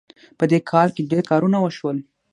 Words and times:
په 0.37 0.43
دې 0.51 0.59
کال 0.71 0.87
کې 0.95 1.09
ډېر 1.11 1.23
کارونه 1.31 1.57
وشول 1.59 1.97